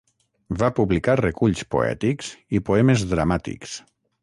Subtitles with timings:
[0.61, 3.79] Va publicar reculls poètics i poemes dramàtics.